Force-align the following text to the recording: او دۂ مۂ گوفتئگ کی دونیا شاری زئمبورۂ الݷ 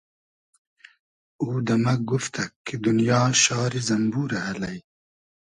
او 1.41 1.47
دۂ 1.65 1.75
مۂ 1.83 1.93
گوفتئگ 2.09 2.51
کی 2.65 2.75
دونیا 2.83 3.19
شاری 3.43 3.81
زئمبورۂ 3.87 4.37
الݷ 4.49 4.73